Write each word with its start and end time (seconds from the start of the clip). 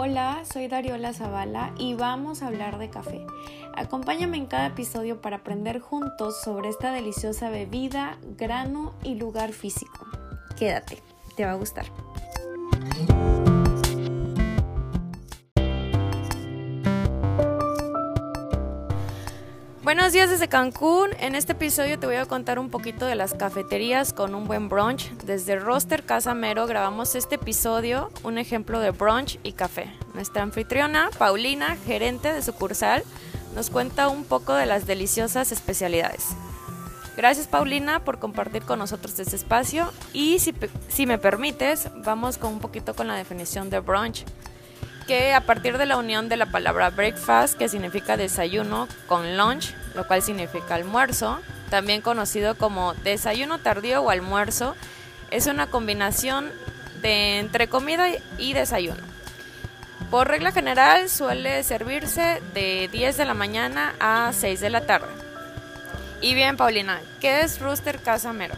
Hola, 0.00 0.44
soy 0.44 0.68
Dariola 0.68 1.12
Zavala 1.12 1.74
y 1.76 1.94
vamos 1.94 2.42
a 2.42 2.46
hablar 2.46 2.78
de 2.78 2.88
café. 2.88 3.26
Acompáñame 3.74 4.36
en 4.36 4.46
cada 4.46 4.66
episodio 4.68 5.20
para 5.20 5.38
aprender 5.38 5.80
juntos 5.80 6.40
sobre 6.40 6.68
esta 6.68 6.92
deliciosa 6.92 7.50
bebida, 7.50 8.16
grano 8.36 8.94
y 9.02 9.16
lugar 9.16 9.52
físico. 9.52 10.06
Quédate, 10.56 11.02
te 11.34 11.44
va 11.44 11.50
a 11.50 11.54
gustar. 11.56 11.86
Buenos 19.88 20.12
días 20.12 20.28
desde 20.28 20.48
Cancún. 20.48 21.08
En 21.18 21.34
este 21.34 21.52
episodio 21.52 21.98
te 21.98 22.06
voy 22.06 22.16
a 22.16 22.26
contar 22.26 22.58
un 22.58 22.68
poquito 22.68 23.06
de 23.06 23.14
las 23.14 23.32
cafeterías 23.32 24.12
con 24.12 24.34
un 24.34 24.46
buen 24.46 24.68
brunch. 24.68 25.10
Desde 25.24 25.58
Roster 25.58 26.04
Casa 26.04 26.34
Mero 26.34 26.66
grabamos 26.66 27.14
este 27.14 27.36
episodio, 27.36 28.10
un 28.22 28.36
ejemplo 28.36 28.80
de 28.80 28.90
brunch 28.90 29.38
y 29.42 29.52
café. 29.52 29.90
Nuestra 30.12 30.42
anfitriona, 30.42 31.08
Paulina, 31.16 31.78
gerente 31.86 32.30
de 32.30 32.42
sucursal, 32.42 33.02
nos 33.54 33.70
cuenta 33.70 34.10
un 34.10 34.24
poco 34.24 34.52
de 34.52 34.66
las 34.66 34.86
deliciosas 34.86 35.52
especialidades. 35.52 36.36
Gracias 37.16 37.46
Paulina 37.46 38.04
por 38.04 38.18
compartir 38.18 38.64
con 38.64 38.78
nosotros 38.78 39.18
este 39.18 39.36
espacio 39.36 39.90
y 40.12 40.38
si, 40.38 41.06
me 41.06 41.16
permites, 41.16 41.88
vamos 42.04 42.36
con 42.36 42.52
un 42.52 42.58
poquito 42.60 42.94
con 42.94 43.08
la 43.08 43.14
definición 43.14 43.70
de 43.70 43.80
brunch 43.80 44.26
que 45.08 45.32
a 45.32 45.40
partir 45.40 45.78
de 45.78 45.86
la 45.86 45.96
unión 45.96 46.28
de 46.28 46.36
la 46.36 46.44
palabra 46.46 46.90
breakfast, 46.90 47.56
que 47.56 47.70
significa 47.70 48.18
desayuno, 48.18 48.86
con 49.06 49.38
lunch, 49.38 49.74
lo 49.94 50.06
cual 50.06 50.20
significa 50.20 50.74
almuerzo, 50.74 51.40
también 51.70 52.02
conocido 52.02 52.56
como 52.56 52.92
desayuno 52.92 53.58
tardío 53.58 54.02
o 54.02 54.10
almuerzo, 54.10 54.76
es 55.30 55.46
una 55.46 55.66
combinación 55.66 56.52
de 57.00 57.38
entre 57.38 57.68
comida 57.68 58.06
y 58.36 58.52
desayuno. 58.52 59.02
Por 60.10 60.28
regla 60.28 60.52
general 60.52 61.08
suele 61.08 61.62
servirse 61.62 62.42
de 62.52 62.90
10 62.92 63.16
de 63.16 63.24
la 63.24 63.34
mañana 63.34 63.94
a 64.00 64.30
6 64.34 64.60
de 64.60 64.70
la 64.70 64.82
tarde. 64.82 65.08
Y 66.20 66.34
bien, 66.34 66.58
Paulina, 66.58 67.00
¿qué 67.18 67.40
es 67.40 67.60
Rooster 67.60 67.98
Casamero? 67.98 68.56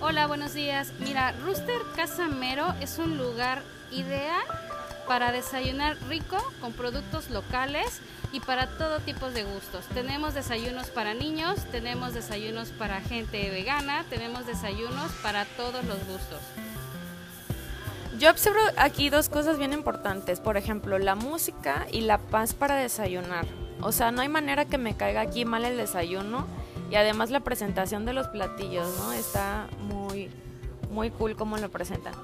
Hola, 0.00 0.28
buenos 0.28 0.54
días. 0.54 0.92
Mira, 1.00 1.34
Rooster 1.44 1.80
Casamero 1.96 2.74
es 2.80 2.98
un 2.98 3.18
lugar 3.18 3.62
ideal 3.90 4.46
para 5.10 5.32
desayunar 5.32 5.96
rico 6.08 6.36
con 6.60 6.72
productos 6.72 7.30
locales 7.30 8.00
y 8.32 8.38
para 8.38 8.68
todo 8.78 9.00
tipo 9.00 9.28
de 9.28 9.42
gustos. 9.42 9.84
Tenemos 9.86 10.34
desayunos 10.34 10.86
para 10.90 11.14
niños, 11.14 11.64
tenemos 11.72 12.14
desayunos 12.14 12.68
para 12.68 13.00
gente 13.00 13.50
vegana, 13.50 14.04
tenemos 14.08 14.46
desayunos 14.46 15.10
para 15.20 15.46
todos 15.56 15.84
los 15.84 15.98
gustos. 16.06 16.38
Yo 18.20 18.30
observo 18.30 18.60
aquí 18.76 19.10
dos 19.10 19.28
cosas 19.28 19.58
bien 19.58 19.72
importantes, 19.72 20.38
por 20.38 20.56
ejemplo, 20.56 20.96
la 21.00 21.16
música 21.16 21.88
y 21.90 22.02
la 22.02 22.18
paz 22.18 22.54
para 22.54 22.76
desayunar. 22.76 23.46
O 23.80 23.90
sea, 23.90 24.12
no 24.12 24.22
hay 24.22 24.28
manera 24.28 24.66
que 24.66 24.78
me 24.78 24.96
caiga 24.96 25.22
aquí 25.22 25.44
mal 25.44 25.64
el 25.64 25.76
desayuno 25.76 26.46
y 26.88 26.94
además 26.94 27.30
la 27.30 27.40
presentación 27.40 28.06
de 28.06 28.12
los 28.12 28.28
platillos, 28.28 28.96
¿no? 29.00 29.12
Está 29.12 29.66
muy 29.80 30.30
muy 30.88 31.10
cool 31.10 31.34
como 31.34 31.56
lo 31.56 31.68
presentan. 31.68 32.14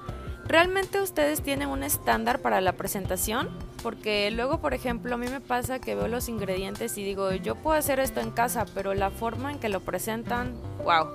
¿Realmente 0.47 1.01
ustedes 1.01 1.41
tienen 1.41 1.67
un 1.67 1.83
estándar 1.83 2.39
para 2.39 2.61
la 2.61 2.71
presentación? 2.71 3.49
Porque 3.83 4.31
luego, 4.31 4.59
por 4.61 4.73
ejemplo, 4.73 5.15
a 5.15 5.17
mí 5.17 5.27
me 5.27 5.41
pasa 5.41 5.79
que 5.79 5.93
veo 5.93 6.07
los 6.07 6.29
ingredientes 6.29 6.97
y 6.97 7.03
digo, 7.03 7.33
yo 7.33 7.55
puedo 7.55 7.77
hacer 7.77 7.99
esto 7.99 8.21
en 8.21 8.31
casa, 8.31 8.65
pero 8.73 8.93
la 8.93 9.09
forma 9.11 9.51
en 9.51 9.59
que 9.59 9.67
lo 9.67 9.81
presentan, 9.81 10.55
wow. 10.85 11.09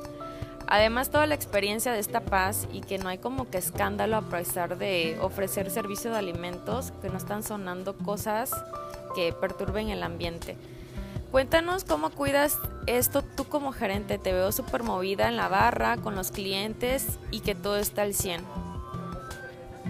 Además, 0.66 1.10
toda 1.10 1.26
la 1.26 1.34
experiencia 1.34 1.92
de 1.92 1.98
esta 1.98 2.20
paz 2.20 2.68
y 2.74 2.82
que 2.82 2.98
no 2.98 3.08
hay 3.08 3.16
como 3.16 3.48
que 3.48 3.56
escándalo 3.56 4.16
a 4.16 4.22
pesar 4.22 4.76
de 4.76 5.16
ofrecer 5.22 5.70
servicio 5.70 6.10
de 6.10 6.18
alimentos, 6.18 6.92
que 7.00 7.08
no 7.08 7.16
están 7.16 7.42
sonando 7.42 7.96
cosas 7.96 8.50
que 9.14 9.32
perturben 9.32 9.88
el 9.88 10.02
ambiente. 10.02 10.58
Cuéntanos 11.30 11.84
cómo 11.84 12.10
cuidas 12.10 12.58
esto 12.86 13.22
tú 13.22 13.44
como 13.44 13.72
gerente. 13.72 14.18
Te 14.18 14.34
veo 14.34 14.52
súper 14.52 14.82
movida 14.82 15.28
en 15.28 15.38
la 15.38 15.48
barra, 15.48 15.96
con 15.96 16.14
los 16.14 16.30
clientes 16.30 17.18
y 17.30 17.40
que 17.40 17.54
todo 17.54 17.78
está 17.78 18.02
al 18.02 18.12
100. 18.12 18.71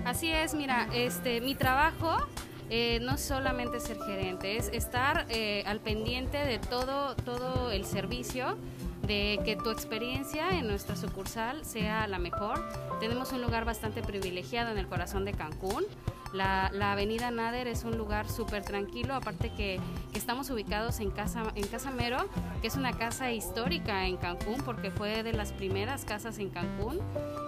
Así 0.04 0.30
es, 0.30 0.54
mira, 0.54 0.88
este, 0.92 1.40
mi 1.40 1.54
trabajo 1.54 2.16
eh, 2.70 3.00
no 3.02 3.18
solamente 3.18 3.80
ser 3.80 3.98
gerente, 3.98 4.56
es 4.56 4.68
estar 4.72 5.26
eh, 5.28 5.62
al 5.66 5.80
pendiente 5.80 6.38
de 6.38 6.58
todo, 6.58 7.14
todo 7.16 7.70
el 7.70 7.84
servicio, 7.84 8.56
de 9.02 9.40
que 9.44 9.56
tu 9.56 9.70
experiencia 9.70 10.58
en 10.58 10.68
nuestra 10.68 10.96
sucursal 10.96 11.64
sea 11.64 12.06
la 12.06 12.18
mejor. 12.18 12.66
Tenemos 13.00 13.32
un 13.32 13.42
lugar 13.42 13.64
bastante 13.64 14.00
privilegiado 14.00 14.70
en 14.70 14.78
el 14.78 14.86
corazón 14.86 15.24
de 15.24 15.32
Cancún. 15.32 15.84
La, 16.32 16.92
avenida 16.92 17.30
Nader 17.30 17.68
es 17.68 17.84
un 17.84 17.98
lugar 17.98 18.28
súper 18.28 18.64
tranquilo, 18.64 19.14
aparte 19.14 19.52
que, 19.54 19.80
estamos 20.14 20.50
ubicados 20.50 21.00
en 21.00 21.10
Casa, 21.10 21.42
en 21.54 21.96
Mero, 21.96 22.28
que 22.60 22.68
es 22.68 22.76
una 22.76 22.92
casa 22.92 23.32
histórica 23.32 24.06
en 24.06 24.16
Cancún, 24.16 24.62
porque 24.64 24.90
fue 24.90 25.22
de 25.22 25.32
las 25.32 25.52
primeras 25.52 26.04
casas 26.04 26.38
en 26.38 26.50
Cancún. 26.50 27.00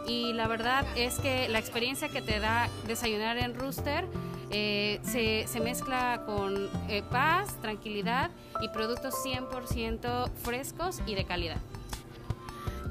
Y 0.08 0.32
la 0.32 0.48
verdad 0.48 0.84
es 0.96 1.18
que 1.18 1.48
la 1.48 1.60
experiencia 1.60 2.08
que 2.08 2.20
te 2.20 2.40
da 2.40 2.68
desayunar 2.86 3.38
en 3.38 3.54
Rooster 3.54 4.06
eh, 4.50 5.00
se, 5.04 5.60
mezcla 5.60 6.22
con 6.26 6.68
eh, 6.88 7.02
paz, 7.10 7.60
tranquilidad 7.60 8.30
y 8.60 8.68
productos 8.68 9.14
100% 9.24 10.30
frescos 10.42 11.00
y 11.06 11.14
de 11.14 11.24
calidad. 11.24 11.58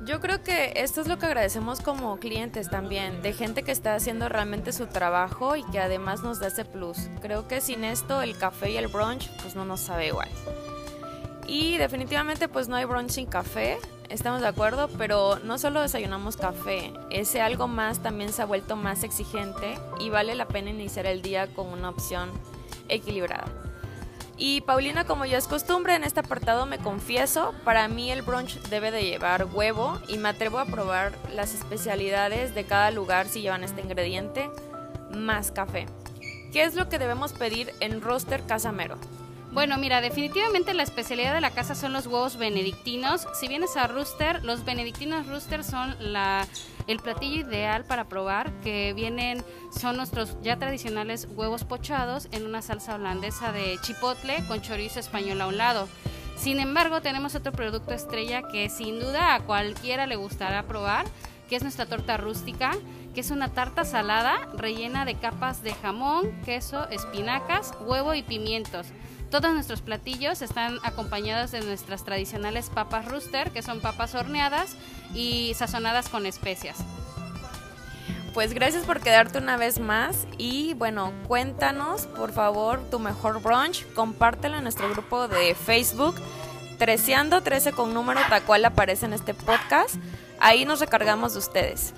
Yo 0.06 0.20
creo 0.20 0.44
que 0.44 0.74
esto 0.76 1.00
es 1.00 1.08
lo 1.08 1.18
que 1.18 1.28
agradecemos 1.28 1.80
como 1.80 2.18
clientes 2.20 2.70
también, 2.70 3.22
de 3.22 3.32
gente 3.32 3.64
que 3.64 3.72
está 3.72 3.96
haciendo 3.96 4.28
realmente 4.28 4.74
su 4.74 4.88
trabajo 4.88 5.56
y 5.56 5.64
que 5.64 5.80
además 5.80 6.24
nos 6.24 6.40
da 6.40 6.48
ese 6.48 6.66
plus. 6.66 6.98
Creo 7.22 7.48
que 7.48 7.62
sin 7.62 7.86
esto 7.86 8.22
el 8.22 8.38
café 8.38 8.72
y 8.72 8.78
el 8.78 8.88
brunch 8.88 9.30
pues 9.42 9.56
no 9.56 9.64
nos 9.64 9.80
sabe 9.80 10.08
igual. 10.08 10.28
Y 11.48 11.78
definitivamente 11.78 12.50
pues 12.50 12.68
no 12.68 12.76
hay 12.76 12.84
brunch 12.84 13.12
sin 13.12 13.28
café, 13.28 13.78
estamos 14.10 14.42
de 14.42 14.48
acuerdo, 14.48 14.90
pero 14.98 15.40
no 15.46 15.58
solo 15.58 15.82
desayunamos 15.82 16.36
café, 16.36 16.92
ese 17.10 17.40
algo 17.40 17.70
más 17.70 18.00
también 18.00 18.34
se 18.34 18.42
ha 18.42 18.46
vuelto 18.46 18.76
más 18.76 19.04
exigente 19.04 19.78
y 20.02 20.10
vale 20.10 20.36
la 20.36 20.48
pena 20.50 20.70
iniciar 20.70 21.06
el 21.06 21.22
día 21.22 21.48
con 21.48 21.68
una 21.68 21.90
opción 21.90 22.30
equilibrada. 22.90 23.63
Y 24.46 24.60
Paulina, 24.60 25.06
como 25.06 25.24
ya 25.24 25.38
es 25.38 25.48
costumbre, 25.48 25.96
en 25.96 26.04
este 26.04 26.20
apartado 26.20 26.66
me 26.66 26.78
confieso, 26.78 27.54
para 27.64 27.88
mí 27.88 28.12
el 28.12 28.24
brunch 28.24 28.60
debe 28.64 28.92
de 28.92 29.06
llevar 29.06 29.46
huevo 29.46 29.98
y 30.10 30.18
me 30.18 30.28
atrevo 30.28 30.60
a 30.60 30.66
probar 30.66 31.14
las 31.34 31.54
especialidades 31.54 32.54
de 32.54 32.66
cada 32.66 32.92
lugar 32.92 33.30
si 33.30 33.42
llevan 33.42 33.64
este 33.64 33.80
ingrediente, 33.80 34.50
más 35.12 35.54
café. 35.54 35.86
¿Qué 36.52 36.64
es 36.64 36.76
lo 36.76 36.90
que 36.90 37.00
debemos 37.00 37.32
pedir 37.32 37.74
en 37.80 38.02
Roster 38.02 38.44
Casamero? 38.46 38.98
Bueno, 39.54 39.78
mira, 39.78 40.02
definitivamente 40.02 40.74
la 40.74 40.82
especialidad 40.82 41.36
de 41.36 41.40
la 41.40 41.52
casa 41.52 41.76
son 41.76 41.94
los 41.94 42.08
huevos 42.08 42.38
benedictinos. 42.38 43.28
Si 43.40 43.48
vienes 43.48 43.78
a 43.78 43.86
Rooster, 43.86 44.44
los 44.44 44.66
benedictinos 44.66 45.28
Rooster 45.28 45.64
son 45.64 45.96
el 46.88 47.00
platillo 47.00 47.48
ideal 47.48 47.86
para 47.86 48.06
probar, 48.06 48.52
que 48.62 48.94
vienen, 48.94 49.44
son 49.80 49.98
nuestros 49.98 50.36
ya 50.42 50.58
tradicionales 50.58 51.28
huevos 51.36 51.66
pochados 51.66 52.30
en 52.32 52.48
una 52.48 52.64
salsa 52.64 52.96
holandesa 52.96 53.52
de 53.52 53.78
chipotle 53.84 54.44
con 54.48 54.64
chorizo 54.64 55.00
español 55.00 55.40
a 55.40 55.46
un 55.46 55.58
lado. 55.58 55.88
Sin 56.36 56.60
embargo, 56.60 57.02
tenemos 57.02 57.36
otro 57.36 57.52
producto 57.52 57.94
estrella 57.94 58.42
que 58.52 58.72
sin 58.72 59.00
duda 59.00 59.36
a 59.36 59.42
cualquiera 59.42 60.08
le 60.08 60.16
gustará 60.16 60.64
probar, 60.64 61.06
que 61.48 61.58
es 61.58 61.62
nuestra 61.62 61.86
torta 61.86 62.18
rústica, 62.18 62.72
que 63.14 63.22
es 63.22 63.30
una 63.30 63.50
tarta 63.50 63.86
salada 63.86 64.50
rellena 64.58 65.06
de 65.06 65.14
capas 65.14 65.62
de 65.62 65.76
jamón, 65.76 66.42
queso, 66.44 66.90
espinacas, 66.90 67.72
huevo 67.86 68.16
y 68.16 68.24
pimientos. 68.24 68.88
Todos 69.34 69.52
nuestros 69.52 69.82
platillos 69.82 70.44
están 70.44 70.78
acompañados 70.84 71.50
de 71.50 71.62
nuestras 71.62 72.06
tradicionales 72.06 72.70
papas 72.70 73.06
rooster, 73.06 73.50
que 73.50 73.64
son 73.64 73.82
papas 73.82 74.14
horneadas 74.14 74.76
y 75.16 75.56
sazonadas 75.56 76.08
con 76.08 76.28
especias. 76.28 76.78
Pues 78.36 78.54
gracias 78.54 78.86
por 78.86 79.00
quedarte 79.00 79.40
una 79.40 79.58
vez 79.58 79.80
más 79.80 80.28
y 80.38 80.76
bueno, 80.76 81.12
cuéntanos 81.28 82.06
por 82.06 82.32
favor 82.32 82.88
tu 82.92 83.00
mejor 83.00 83.42
brunch, 83.42 83.92
compártelo 83.96 84.58
en 84.58 84.64
nuestro 84.66 84.88
grupo 84.92 85.28
de 85.28 85.56
Facebook, 85.56 86.14
Treceando 86.78 87.42
13 87.42 87.72
con 87.72 87.92
número 87.92 88.20
tal 88.30 88.44
cual 88.44 88.64
aparece 88.66 89.08
en 89.08 89.14
este 89.14 89.34
podcast, 89.34 89.96
ahí 90.40 90.64
nos 90.64 90.80
recargamos 90.80 91.34
de 91.34 91.40
ustedes. 91.40 91.96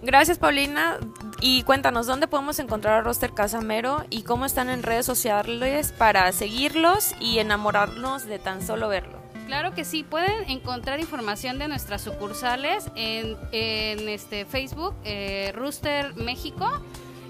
Gracias 0.00 0.38
Paulina, 0.38 1.00
y 1.46 1.62
cuéntanos, 1.62 2.06
¿dónde 2.06 2.26
podemos 2.26 2.58
encontrar 2.58 2.94
a 2.94 3.00
Roster 3.02 3.34
Casamero 3.34 4.06
y 4.08 4.22
cómo 4.22 4.46
están 4.46 4.70
en 4.70 4.82
redes 4.82 5.04
sociales 5.04 5.92
para 5.92 6.32
seguirlos 6.32 7.14
y 7.20 7.38
enamorarnos 7.38 8.24
de 8.24 8.38
tan 8.38 8.66
solo 8.66 8.88
verlo? 8.88 9.18
Claro 9.46 9.74
que 9.74 9.84
sí, 9.84 10.04
pueden 10.04 10.48
encontrar 10.48 11.00
información 11.00 11.58
de 11.58 11.68
nuestras 11.68 12.00
sucursales 12.00 12.90
en, 12.96 13.36
este 13.52 14.46
Facebook, 14.46 14.94
eh, 15.04 15.52
Rooster 15.54 16.16
México, 16.16 16.66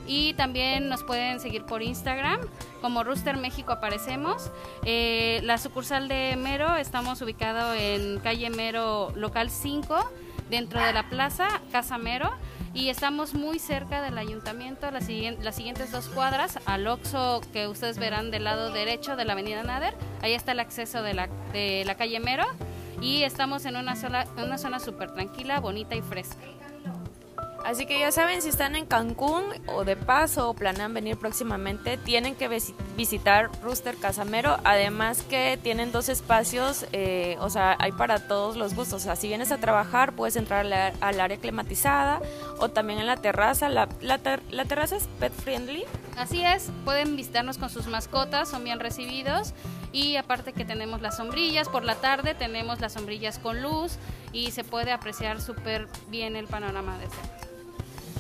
y 0.07 0.35
también 0.35 0.89
nos 0.89 1.03
pueden 1.03 1.41
seguir 1.41 1.65
por 1.65 1.83
Instagram, 1.83 2.39
como 2.81 3.03
Rooster 3.03 3.37
México 3.37 3.73
aparecemos. 3.73 4.49
Eh, 4.85 5.41
la 5.43 5.59
sucursal 5.59 6.07
de 6.07 6.37
Mero, 6.37 6.77
estamos 6.77 7.21
ubicados 7.21 7.77
en 7.77 8.21
calle 8.21 8.49
Mero, 8.49 9.11
local 9.17 9.51
5, 9.51 10.09
dentro 10.51 10.81
de 10.81 10.93
la 10.93 11.09
plaza 11.09 11.49
Casa 11.73 11.99
Mero. 11.99 12.31
Y 12.75 12.89
estamos 12.89 13.35
muy 13.35 13.61
cerca 13.61 14.03
del 14.03 14.19
ayuntamiento, 14.19 14.91
las, 14.91 15.09
las 15.09 15.55
siguientes 15.55 15.93
dos 15.93 16.09
cuadras, 16.09 16.59
al 16.67 16.87
Oxo 16.89 17.41
que 17.53 17.69
ustedes 17.69 17.99
verán 17.99 18.33
del 18.33 18.45
lado 18.45 18.73
derecho 18.73 19.15
de 19.15 19.25
la 19.25 19.35
avenida 19.35 19.63
Nader, 19.63 19.95
ahí 20.23 20.33
está 20.35 20.53
el 20.53 20.61
acceso 20.61 21.03
de 21.03 21.15
la, 21.15 21.29
de 21.53 21.85
la 21.87 21.95
calle 21.95 22.19
Mero 22.19 22.45
y 23.01 23.23
estamos 23.23 23.65
en 23.65 23.77
una, 23.77 23.95
sola, 23.95 24.27
una 24.37 24.59
zona 24.59 24.81
súper 24.81 25.13
tranquila, 25.13 25.61
bonita 25.61 25.95
y 25.95 26.03
fresca. 26.03 26.43
Así 27.65 27.87
que 27.87 27.99
ya 27.99 28.13
saben, 28.13 28.43
si 28.43 28.51
están 28.51 28.77
en 28.77 28.85
Cancún 28.85 29.43
o 29.67 29.85
de 29.85 29.97
paso 29.97 30.51
o 30.51 30.55
planean 30.55 30.93
venir 30.93 31.17
próximamente, 31.17 31.97
tienen 31.97 32.35
que 32.35 32.51
visitar 32.95 33.51
Rooster 33.63 33.97
Casamero. 33.97 34.59
Además 34.65 35.23
que 35.23 35.59
tienen 35.63 35.91
dos 35.91 36.11
espacios, 36.11 36.85
eh, 36.93 37.39
o 37.41 37.49
sea, 37.49 37.75
hay 37.81 37.93
para 37.93 38.29
todos 38.29 38.57
los 38.57 38.75
gustos. 38.75 39.01
O 39.01 39.05
sea, 39.05 39.17
si 39.17 39.29
vienes 39.29 39.51
a 39.51 39.57
trabajar, 39.57 40.15
puedes 40.15 40.37
entrar 40.37 40.67
al, 41.01 41.21
área 41.21 41.39
climatizada 41.39 42.21
o 42.59 42.69
también 42.69 42.99
en 42.99 43.07
la 43.07 43.17
terraza. 43.17 43.71
La, 43.71 43.89
la, 44.03 44.21
la 44.51 44.65
terraza 44.67 44.97
es 44.97 45.07
pet 45.19 45.33
friendly. 45.33 45.85
Así 46.19 46.45
es, 46.45 46.71
pueden 46.85 47.17
visitarnos 47.17 47.57
con 47.57 47.71
sus 47.71 47.87
mascotas, 47.87 48.51
son 48.51 48.63
bien 48.63 48.79
recibidos. 48.79 49.55
Y 49.91 50.17
aparte 50.17 50.53
que 50.53 50.67
tenemos 50.67 51.01
las 51.01 51.17
sombrillas, 51.17 51.71
por 51.71 51.85
la 51.85 51.95
tarde 51.95 52.35
tenemos 52.35 52.81
las 52.81 52.93
sombrillas 52.93 53.39
con 53.39 53.63
luz 53.63 53.97
y 54.35 54.51
se 54.51 54.65
puede 54.65 54.93
apreciar 54.93 55.41
súper 55.41 55.89
bien 56.11 56.37
el 56.37 56.47
panorama 56.47 56.99
de 56.99 57.05
este. 57.05 57.44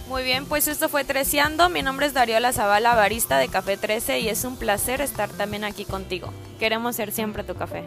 Muy 0.06 0.23
bien, 0.23 0.45
pues 0.45 0.69
esto 0.69 0.91
fue 0.91 1.05
Treceando. 1.05 1.71
Mi 1.71 1.81
nombre 1.81 2.06
es 2.06 2.12
Dariola 2.12 2.53
Zavala, 2.53 2.95
barista 2.95 3.39
de 3.39 3.49
Café 3.49 3.79
13 3.79 4.21
y 4.21 4.29
es 4.29 4.45
un 4.45 4.56
placer 4.56 5.01
estar 5.01 5.31
también 5.31 5.65
aquí 5.65 5.87
contigo. 5.87 6.31
Queremos 6.59 6.97
ser 6.97 7.11
siempre 7.11 7.43
tu 7.43 7.55
café. 7.55 7.85